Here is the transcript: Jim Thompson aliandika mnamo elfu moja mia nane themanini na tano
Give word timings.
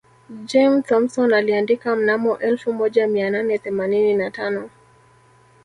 Jim 0.45 0.81
Thompson 0.83 1.33
aliandika 1.33 1.95
mnamo 1.95 2.37
elfu 2.39 2.73
moja 2.73 3.07
mia 3.07 3.29
nane 3.29 3.57
themanini 3.57 4.13
na 4.13 4.31
tano 4.31 4.69